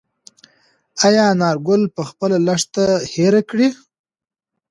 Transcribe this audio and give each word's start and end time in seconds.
ایا 1.07 1.23
انارګل 1.33 1.81
به 1.93 2.01
خپله 2.09 2.37
لښته 2.45 2.85
هېره 3.13 3.41
کړي؟ 3.49 3.67